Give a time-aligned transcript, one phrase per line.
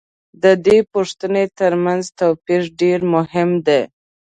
[0.43, 3.81] د دې پوښتنو تر منځ توپیر دېر مهم دی.